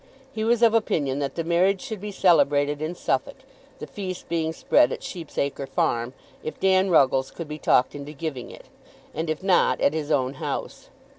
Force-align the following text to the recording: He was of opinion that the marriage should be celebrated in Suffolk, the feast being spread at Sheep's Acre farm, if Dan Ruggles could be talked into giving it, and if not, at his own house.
He 0.31 0.43
was 0.43 0.63
of 0.63 0.73
opinion 0.73 1.19
that 1.19 1.35
the 1.35 1.43
marriage 1.43 1.79
should 1.79 2.01
be 2.01 2.11
celebrated 2.11 2.81
in 2.81 2.95
Suffolk, 2.95 3.35
the 3.77 3.85
feast 3.85 4.27
being 4.27 4.51
spread 4.51 4.91
at 4.91 5.03
Sheep's 5.03 5.37
Acre 5.37 5.67
farm, 5.67 6.13
if 6.43 6.59
Dan 6.59 6.89
Ruggles 6.89 7.29
could 7.29 7.47
be 7.47 7.59
talked 7.59 7.93
into 7.93 8.13
giving 8.13 8.49
it, 8.49 8.65
and 9.13 9.29
if 9.29 9.43
not, 9.43 9.79
at 9.79 9.93
his 9.93 10.09
own 10.11 10.33
house. 10.41 10.89